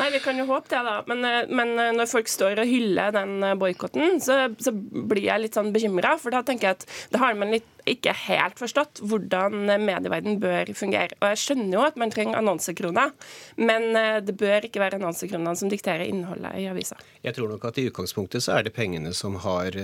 Nei, 0.00 0.08
vi 0.14 0.22
kan 0.24 0.40
jo 0.40 0.48
håpe 0.48 0.70
det, 0.72 0.80
da. 0.86 0.96
Men, 1.10 1.24
eh, 1.28 1.52
men 1.52 1.74
eh, 1.78 1.92
når 1.96 2.10
folk 2.10 2.30
står 2.30 2.62
og 2.62 2.70
hyller 2.70 3.14
den 3.14 3.36
boikotten, 3.60 4.18
så, 4.24 4.46
så, 4.62 4.74
blir 4.74 5.26
jeg 5.28 5.44
litt 5.44 5.58
sånn 5.58 5.72
bekymra. 5.74 6.16
For 6.20 6.34
da 6.34 6.42
tenker 6.46 6.70
jeg 6.70 6.80
at 6.80 6.90
da 7.14 7.22
har 7.26 7.38
man 7.38 7.52
litt 7.54 7.68
ikke 7.84 8.14
helt 8.16 8.56
forstått 8.56 9.02
hvordan 9.04 9.66
medieverden 9.84 10.38
bør 10.40 10.70
fungere. 10.76 11.18
Og 11.20 11.28
jeg 11.34 11.40
skjønner 11.42 11.76
jo 11.76 11.82
at 11.84 11.98
man 12.00 12.12
trenger 12.14 12.38
annonsekroner, 12.38 13.12
men 13.60 13.90
det 14.24 14.32
bør 14.40 14.64
ikke 14.64 14.80
være 14.80 14.96
annonsekronene 14.96 15.52
som 15.60 15.68
dikterer 15.68 16.06
innholdet 16.08 16.54
i 16.62 16.64
avisa. 16.70 16.96
Jeg 17.20 17.36
tror 17.36 17.52
nok 17.52 17.66
at 17.68 17.82
i 17.82 17.84
utgangspunktet 17.90 18.46
så 18.46 18.54
er 18.56 18.64
det 18.64 18.72
pengene 18.72 19.12
som 19.12 19.36
har 19.44 19.76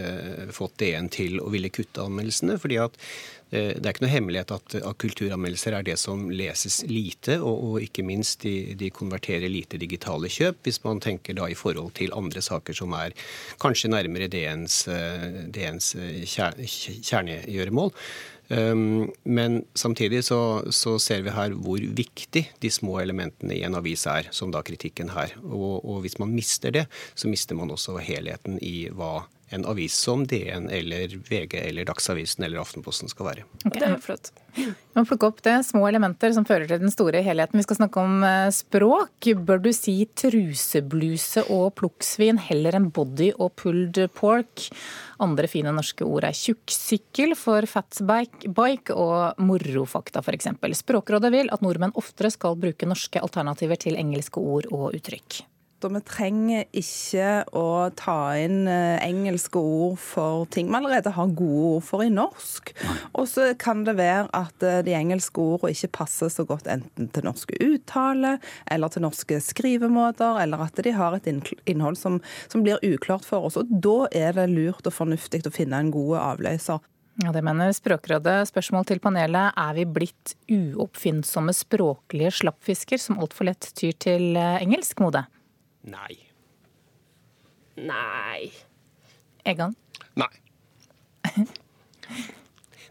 fått 0.57 0.79
DN 0.81 1.11
til 1.13 1.43
å 1.45 1.50
ville 1.53 1.71
kutte 1.73 2.03
anmeldelsene. 2.05 2.59
fordi 2.61 2.79
at 2.83 2.97
eh, 3.51 3.75
det 3.77 3.85
er 3.85 3.93
ikke 3.93 4.05
noe 4.07 4.15
hemmelighet 4.15 4.55
at, 4.57 4.77
at 4.81 4.99
kulturanmeldelser 5.05 5.77
er 5.77 5.87
det 5.87 5.99
som 6.01 6.29
leses 6.31 6.81
lite, 6.89 7.39
og, 7.41 7.65
og 7.69 7.87
ikke 7.87 8.07
minst 8.07 8.47
de, 8.47 8.75
de, 8.79 8.91
konverterer 8.95 9.51
lite 9.51 9.81
digitale 9.81 10.31
kjøp, 10.33 10.63
hvis 10.67 10.83
man 10.85 11.03
tenker 11.03 11.39
da 11.39 11.49
i 11.51 11.59
forhold 11.59 11.95
til 11.99 12.17
andre 12.17 12.43
saker 12.45 12.77
som 12.77 12.97
er 12.99 13.17
kanskje 13.63 13.93
nærmere 13.93 14.31
DNs, 14.33 14.83
eh, 14.89 15.31
DNs 15.55 15.95
eh, 16.01 16.21
kjernegjøremål. 16.27 17.95
Um, 18.51 19.13
men 19.23 19.61
samtidig 19.79 20.25
så, 20.27 20.63
så, 20.75 20.97
ser 20.99 21.23
vi 21.23 21.31
her 21.31 21.53
hvor 21.55 21.79
viktig 21.79 22.43
de 22.59 22.71
små 22.71 22.97
elementene 22.99 23.55
i 23.55 23.63
en 23.63 23.79
avis 23.79 24.09
er, 24.11 24.27
som 24.35 24.51
da 24.51 24.65
kritikken 24.67 25.13
her. 25.15 25.37
Og, 25.45 25.85
og 25.85 26.01
hvis 26.03 26.19
man 26.19 26.35
mister 26.35 26.75
det, 26.75 26.89
så 27.15 27.31
mister 27.31 27.55
man 27.55 27.71
også 27.71 28.01
helheten 28.03 28.59
i 28.59 28.89
hva 28.91 29.29
en 29.51 29.67
avis 29.67 29.95
som 29.97 30.23
DN 30.27 30.69
eller 30.71 31.17
VG 31.29 31.59
eller 31.59 31.85
Dagsavisen 31.89 32.45
eller 32.47 32.61
Aftenposten 32.63 33.11
skal 33.11 33.27
være. 33.27 33.47
Okay. 33.65 33.81
Det 33.81 33.89
er 33.89 33.99
flott. 34.03 34.31
Vi 34.55 34.99
må 34.99 35.05
plukke 35.07 35.29
opp 35.31 35.43
det. 35.47 35.57
Små 35.67 35.85
elementer 35.89 36.33
som 36.35 36.47
fører 36.47 36.71
til 36.71 36.81
den 36.83 36.93
store 36.93 37.23
helheten. 37.27 37.59
Vi 37.59 37.67
skal 37.67 37.81
snakke 37.81 38.03
om 38.03 38.25
eh, 38.27 38.49
språk. 38.55 39.31
Bør 39.47 39.63
du 39.63 39.71
si 39.75 39.97
trusebluse 40.23 41.47
og 41.51 41.75
plukksvin 41.81 42.41
heller 42.51 42.79
enn 42.79 42.91
body 42.95 43.33
og 43.37 43.55
pulled 43.61 44.01
pork? 44.17 44.69
Andre 45.23 45.51
fine 45.51 45.75
norske 45.77 46.07
ord 46.07 46.27
er 46.29 46.37
tjukksykkel 46.37 47.37
for 47.39 47.67
fatbike 47.71 48.97
og 48.97 49.43
morofakta 49.43 50.23
f.eks. 50.25 50.53
Språkrådet 50.81 51.35
vil 51.35 51.53
at 51.53 51.63
nordmenn 51.67 51.95
oftere 51.99 52.33
skal 52.33 52.59
bruke 52.59 52.89
norske 52.89 53.23
alternativer 53.23 53.79
til 53.83 53.99
engelske 54.01 54.43
ord 54.43 54.71
og 54.71 54.93
uttrykk 54.95 55.43
og 55.87 55.95
vi 55.95 56.03
trenger 56.07 56.67
ikke 56.77 57.29
å 57.57 57.91
ta 57.99 58.35
inn 58.41 58.69
eh, 58.71 58.99
engelske 59.05 59.61
ord 59.61 59.99
for 60.03 60.47
ting 60.53 60.71
vi 60.71 60.79
allerede 60.79 61.13
har 61.17 61.33
gode 61.39 61.73
ord 61.77 61.87
for 61.87 62.05
i 62.05 62.11
norsk. 62.13 62.73
Og 63.15 63.29
så 63.31 63.51
kan 63.61 63.85
det 63.87 63.97
være 64.01 64.29
at 64.37 64.67
eh, 64.67 64.83
de 64.87 64.97
engelske 64.99 65.43
ordene 65.43 65.75
ikke 65.75 65.93
passer 66.01 66.33
så 66.33 66.47
godt 66.49 66.71
enten 66.71 67.11
til 67.15 67.27
norske 67.27 67.57
uttale 67.65 68.37
eller 68.71 68.93
til 68.93 69.05
norske 69.07 69.41
skrivemåter, 69.45 70.43
eller 70.45 70.67
at 70.67 70.85
de 70.85 70.95
har 70.97 71.17
et 71.17 71.29
innhold 71.31 71.99
som, 72.01 72.21
som 72.53 72.65
blir 72.67 72.83
uklart 72.87 73.27
for 73.27 73.49
oss. 73.49 73.59
Og 73.61 73.71
da 73.71 74.07
er 74.13 74.37
det 74.39 74.51
lurt 74.53 74.87
og 74.87 74.97
fornuftig 74.97 75.45
å 75.47 75.55
finne 75.55 75.81
en 75.81 75.93
god 75.95 76.17
avløser. 76.21 76.81
Ja, 77.21 77.33
Det 77.33 77.43
mener 77.45 77.73
Språkrådet. 77.73 78.49
Spørsmål 78.49 78.87
til 78.89 79.01
panelet. 79.03 79.53
Er 79.57 79.75
vi 79.77 79.85
blitt 79.85 80.37
uoppfinnsomme 80.49 81.53
språklige 81.53 82.31
slappfisker 82.39 83.01
som 83.01 83.19
altfor 83.21 83.51
lett 83.51 83.69
tyr 83.77 83.93
til 84.01 84.39
eh, 84.41 84.63
engelsk 84.63 85.03
mode? 85.05 85.27
Nei. 85.83 86.19
Nei. 87.77 88.53
Egon? 89.45 89.75
Nei. 90.15 90.29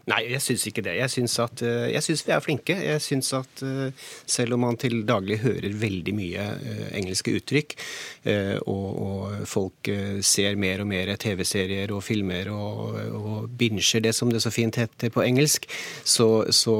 Nei, 0.08 0.20
jeg 0.32 0.40
syns 0.42 0.64
ikke 0.68 0.82
det. 0.84 0.94
Jeg 0.96 1.12
syns, 1.12 1.34
at, 1.42 1.62
eh, 1.66 1.90
jeg 1.92 2.02
syns 2.04 2.22
vi 2.24 2.32
er 2.32 2.42
flinke. 2.42 2.76
Jeg 2.86 3.02
syns 3.04 3.32
at 3.36 3.62
eh, 3.66 4.06
selv 4.26 4.56
om 4.56 4.64
man 4.64 4.78
til 4.80 5.02
daglig 5.06 5.40
hører 5.42 5.74
veldig 5.76 6.14
mye 6.16 6.46
eh, 6.56 6.86
engelske 6.98 7.34
uttrykk, 7.36 7.76
og, 8.68 8.88
og 9.00 9.46
folk 9.48 9.88
ser 10.26 10.56
mer 10.60 10.82
og 10.82 10.88
mer 10.90 11.12
TV-serier 11.20 11.92
og 11.94 12.02
filmer 12.04 12.50
og, 12.52 12.98
og 13.16 13.46
binger 13.56 14.02
det 14.04 14.12
som 14.16 14.28
det 14.32 14.42
så 14.44 14.52
fint 14.52 14.76
heter 14.76 15.12
på 15.14 15.22
engelsk, 15.24 15.64
så, 16.04 16.26
så, 16.52 16.74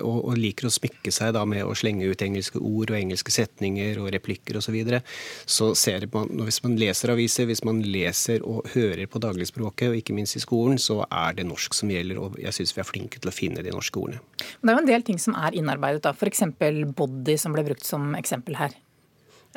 og, 0.00 0.18
og, 0.22 0.32
liker 0.38 0.68
å 0.68 0.72
smykke 0.72 1.12
seg 1.12 1.34
da 1.36 1.42
med 1.48 1.66
å 1.66 1.74
slenge 1.76 2.08
ut 2.08 2.24
engelske 2.24 2.60
ord 2.62 2.92
og 2.92 2.96
engelske 2.98 3.34
setninger 3.34 4.00
og 4.00 4.10
replikker 4.16 4.56
osv., 4.56 4.68
så, 4.68 4.74
videre, 4.74 5.00
så 5.48 5.70
ser 5.78 6.04
man, 6.12 6.28
hvis 6.44 6.60
man 6.64 6.76
leser 6.80 7.12
aviser, 7.14 7.48
hvis 7.48 7.64
man 7.64 7.80
leser 7.84 8.44
og 8.44 8.68
hører 8.74 9.08
på 9.08 9.20
dagligspråket, 9.24 9.88
og 9.88 10.00
ikke 10.00 10.16
minst 10.16 10.36
i 10.36 10.44
skolen, 10.44 10.80
så 10.80 11.02
er 11.08 11.38
det 11.38 11.48
norsk 11.48 11.76
som 11.76 11.92
gjelder. 11.92 12.20
og 12.20 12.36
jeg 12.42 12.54
synes 12.54 12.67
syns 12.68 12.76
vi 12.76 12.84
er 12.84 12.88
flinke 12.88 13.20
til 13.22 13.30
å 13.30 13.34
finne 13.34 13.64
de 13.64 13.72
norske 13.72 13.98
ordene. 14.00 14.20
Men 14.60 14.68
det 14.68 14.74
er 14.74 14.76
jo 14.76 14.84
en 14.84 14.92
del 14.92 15.06
ting 15.06 15.22
som 15.22 15.36
er 15.38 15.56
innarbeidet, 15.56 16.04
da. 16.04 16.12
F.eks. 16.12 16.44
body, 16.96 17.38
som 17.40 17.56
ble 17.56 17.64
brukt 17.66 17.86
som 17.86 18.12
eksempel 18.18 18.58
her. 18.60 18.76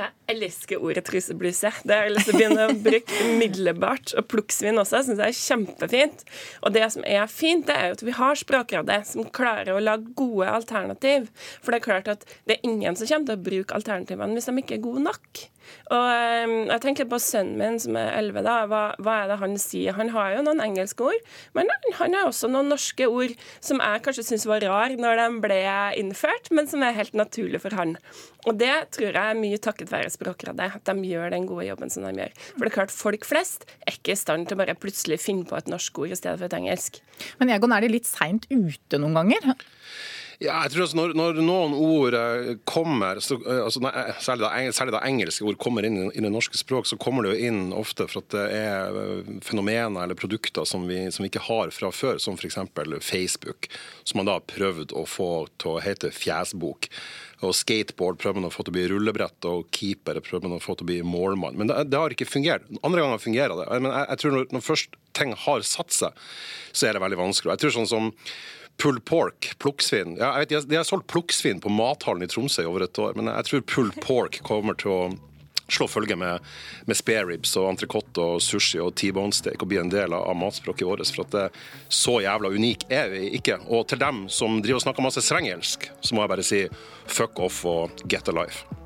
Jeg 0.01 0.35
elsker 0.35 0.81
ordet 0.81 1.03
trusebluse. 1.07 1.71
Det 1.85 1.95
har 1.95 2.07
jeg 2.07 2.15
lyst 2.15 2.29
til 2.29 2.35
å 2.35 2.39
begynne 2.39 2.67
å 2.67 2.75
bruke 2.87 3.19
umiddelbart. 3.27 4.15
Og 4.17 4.27
plukksvin 4.31 4.81
også 4.81 5.03
syns 5.05 5.21
jeg 5.21 5.35
er 5.35 5.39
kjempefint. 5.39 6.25
Og 6.65 6.75
det 6.75 6.87
som 6.95 7.05
er 7.05 7.29
fint, 7.31 7.67
det 7.67 7.77
er 7.77 7.91
jo 7.91 7.99
at 7.99 8.05
vi 8.07 8.17
har 8.17 8.41
Språkrådet 8.41 8.99
som 9.11 9.29
klarer 9.35 9.75
å 9.75 9.83
lage 9.83 10.15
gode 10.17 10.49
alternativ. 10.49 11.29
For 11.61 11.71
det 11.73 11.81
er 11.81 11.87
klart 11.87 12.11
at 12.11 12.27
det 12.49 12.57
er 12.57 12.69
ingen 12.69 12.97
som 12.97 13.09
kommer 13.09 13.29
til 13.29 13.39
å 13.39 13.47
bruke 13.49 13.77
alternativene 13.77 14.37
hvis 14.37 14.49
de 14.49 14.57
ikke 14.63 14.79
er 14.79 14.85
gode 14.85 15.05
nok. 15.05 15.45
Og 15.91 16.07
um, 16.47 16.53
jeg 16.71 16.81
tenker 16.83 17.07
på 17.09 17.19
sønnen 17.21 17.57
min 17.59 17.79
som 17.81 17.97
er 17.99 18.13
11, 18.17 18.43
da. 18.45 18.55
Hva, 18.71 18.81
hva, 19.03 19.17
er 19.21 19.31
det 19.31 19.39
han 19.41 19.57
sier? 19.61 19.95
Han 19.97 20.13
har 20.15 20.35
jo 20.35 20.43
noen 20.47 20.63
engelske 20.63 21.05
ord, 21.11 21.31
men 21.57 21.71
han 21.99 22.15
har 22.17 22.29
også 22.29 22.49
noen 22.51 22.71
norske 22.71 23.07
ord 23.07 23.35
som 23.59 23.81
jeg 23.83 24.03
kanskje 24.05 24.27
syns 24.29 24.47
var 24.49 24.63
rar 24.65 24.95
når 24.97 25.19
de 25.21 25.27
ble 25.43 25.59
innført, 25.99 26.51
men 26.55 26.69
som 26.71 26.85
er 26.85 26.95
helt 26.97 27.17
naturlig 27.17 27.61
for 27.63 27.75
han. 27.77 27.97
Og 28.49 28.57
det 28.57 28.73
tror 28.95 29.11
jeg 29.11 29.21
er 29.21 29.37
mye 29.37 29.59
takket 29.61 29.91
være 29.91 30.13
Språkrådet, 30.13 30.71
at 30.79 30.87
de 30.87 31.11
gjør 31.11 31.33
den 31.33 31.45
gode 31.49 31.67
jobben 31.67 31.93
som 31.93 32.07
de 32.07 32.23
gjør. 32.23 32.33
For 32.53 32.63
det 32.63 32.71
er 32.71 32.77
klart, 32.79 32.95
folk 32.95 33.27
flest 33.27 33.67
er 33.85 33.97
ikke 33.97 34.15
i 34.15 34.19
stand 34.19 34.47
til 34.47 34.57
å 34.57 34.63
bare 34.63 34.77
plutselig 34.79 35.21
finne 35.21 35.45
på 35.49 35.59
et 35.59 35.69
norsk 35.71 36.01
ord 36.01 36.15
i 36.15 36.17
stedet 36.17 36.39
for 36.39 36.49
et 36.49 36.57
engelsk. 36.57 37.01
Men 37.41 37.53
Egon, 37.53 37.75
er 37.75 37.85
de 37.85 37.93
litt 37.93 38.09
seint 38.09 38.49
ute 38.49 39.01
noen 39.01 39.21
ganger? 39.21 39.53
Ja, 40.41 40.55
jeg 40.65 40.71
tror 40.73 40.87
altså 40.87 40.97
når, 40.97 41.11
når 41.13 41.39
noen 41.45 41.73
ord 41.77 42.15
eh, 42.17 42.47
kommer, 42.65 43.19
så, 43.21 43.35
altså, 43.45 43.83
nei, 43.85 43.91
særlig, 44.25 44.47
da, 44.47 44.71
særlig, 44.73 44.93
da, 44.95 45.01
engelske 45.05 45.45
ord 45.45 45.59
kommer 45.61 45.85
inn 45.85 45.99
i 46.09 46.23
det 46.23 46.31
norske 46.33 46.57
språk, 46.57 46.89
så 46.89 46.97
kommer 46.97 47.27
det 47.27 47.35
jo 47.35 47.49
inn 47.51 47.59
ofte 47.77 48.07
for 48.09 48.23
at 48.23 48.33
det 48.33 48.45
er 48.57 48.97
eh, 49.03 49.29
fenomener 49.45 50.01
eller 50.01 50.17
produkter 50.17 50.65
som 50.65 50.87
vi, 50.89 51.03
som 51.13 51.21
vi 51.21 51.29
ikke 51.29 51.45
har 51.45 51.69
fra 51.75 51.91
før, 51.93 52.17
som 52.17 52.39
f.eks. 52.41 52.57
Facebook, 53.05 53.69
som 54.01 54.17
man 54.17 54.31
da 54.31 54.39
har 54.39 54.49
prøvd 54.49 54.97
å 54.97 55.05
få 55.05 55.29
til 55.61 55.75
å 55.75 55.83
hete 55.85 56.09
fjesbok. 56.15 56.89
Og 57.41 57.55
skateboard 57.57 58.19
prøver 58.21 58.37
man 58.37 58.49
å 58.49 58.53
få 58.53 58.65
til 58.65 58.73
å 58.73 58.77
bli 58.77 58.85
rullebrett, 58.91 59.49
og 59.49 59.67
keeper 59.73 60.19
prøver 60.21 60.45
man 60.47 60.59
å 60.59 60.63
få 60.63 60.75
til 60.77 60.85
å 60.85 60.91
bli 60.91 60.99
målmann. 61.05 61.57
Men 61.57 61.71
det, 61.71 61.79
det 61.89 61.97
har 61.97 62.13
ikke 62.13 62.29
fungert. 62.29 62.67
Andre 62.85 63.03
ganger 63.03 63.21
fungerer 63.23 63.57
det. 63.57 63.67
Men 63.81 63.89
jeg, 63.89 64.07
jeg 64.13 64.23
tror 64.23 64.35
når, 64.37 64.47
når 64.55 64.65
først 64.65 64.97
ting 65.17 65.35
har 65.45 65.65
satt 65.67 65.95
seg, 65.95 66.25
så 66.71 66.87
er 66.87 66.97
det 66.97 67.03
veldig 67.03 67.21
vanskelig. 67.21 67.55
Jeg 67.55 67.63
tror 67.65 67.75
sånn 67.79 67.89
som 67.89 68.11
pulled 68.81 69.03
pork, 69.05 69.51
plukksvin. 69.61 70.15
Ja, 70.21 70.35
jeg 70.39 70.51
vet, 70.51 70.69
de 70.69 70.79
har 70.79 70.87
solgt 70.87 71.09
plukksvin 71.11 71.61
på 71.61 71.73
mathallen 71.73 72.25
i 72.25 72.29
Tromsø 72.31 72.63
i 72.63 72.69
over 72.69 72.85
et 72.85 73.01
år, 73.01 73.17
men 73.17 73.29
jeg 73.29 73.49
tror 73.49 73.67
pulled 73.69 73.99
pork 74.05 74.39
kommer 74.47 74.77
til 74.79 74.93
å 74.93 75.01
slå 75.77 75.87
følge 75.91 76.17
med, 76.19 76.43
med 76.89 76.99
spareribs 76.99 77.55
og 77.59 77.69
entrecôte 77.71 78.23
og 78.23 78.41
sushi 78.43 78.81
og 78.83 78.93
T-bone 78.99 79.35
steak 79.35 79.61
og 79.61 79.71
bli 79.71 79.81
en 79.81 79.93
del 79.93 80.15
av 80.17 80.35
matspråket 80.37 80.87
vårt. 80.87 81.05
For 81.11 81.25
at 81.25 81.35
det, 81.35 81.47
så 81.89 82.19
jævla 82.23 82.51
unik 82.53 82.87
er 82.91 83.09
vi 83.13 83.25
ikke. 83.39 83.61
Og 83.69 83.87
til 83.91 84.01
dem 84.01 84.25
som 84.31 84.61
driver 84.61 84.81
og 84.81 84.85
snakker 84.87 85.07
masse 85.07 85.25
svengelsk, 85.25 85.89
så 86.01 86.15
må 86.15 86.25
jeg 86.25 86.35
bare 86.35 86.47
si 86.47 86.61
fuck 87.07 87.41
off 87.41 87.65
og 87.65 88.05
get 88.07 88.29
a 88.31 88.35
life. 88.43 88.80